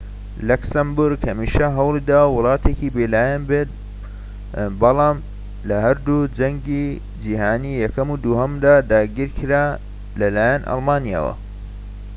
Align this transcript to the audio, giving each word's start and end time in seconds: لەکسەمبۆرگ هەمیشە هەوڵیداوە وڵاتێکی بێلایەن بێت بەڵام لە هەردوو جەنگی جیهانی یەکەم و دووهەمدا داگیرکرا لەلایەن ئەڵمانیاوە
لەکسەمبۆرگ 0.49 1.19
هەمیشە 1.29 1.67
هەوڵیداوە 1.77 2.33
وڵاتێکی 2.35 2.93
بێلایەن 2.95 3.43
بێت 3.49 3.69
بەڵام 4.81 5.17
لە 5.67 5.75
هەردوو 5.85 6.29
جەنگی 6.37 6.87
جیهانی 7.23 7.79
یەکەم 7.83 8.07
و 8.11 8.21
دووهەمدا 8.23 8.75
داگیرکرا 8.91 9.65
لەلایەن 10.19 10.61
ئەڵمانیاوە 10.69 11.33